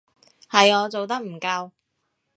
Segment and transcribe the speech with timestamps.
[0.49, 1.69] 係我做得唔夠